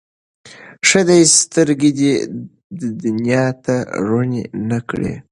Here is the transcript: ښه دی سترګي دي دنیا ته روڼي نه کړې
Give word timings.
ښه 0.87 1.01
دی 1.07 1.21
سترګي 1.39 1.91
دي 1.99 2.11
دنیا 3.03 3.45
ته 3.65 3.75
روڼي 4.07 4.43
نه 4.69 4.79
کړې 4.89 5.13